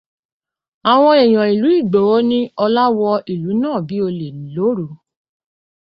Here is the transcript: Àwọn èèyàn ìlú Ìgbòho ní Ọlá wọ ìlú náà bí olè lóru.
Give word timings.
Àwọn 0.91 1.13
èèyàn 1.23 1.49
ìlú 1.53 1.67
Ìgbòho 1.79 2.15
ní 2.29 2.39
Ọlá 2.63 2.83
wọ 2.99 3.11
ìlú 3.33 3.49
náà 3.61 3.77
bí 3.87 3.95
olè 4.07 4.27
lóru. 4.53 4.85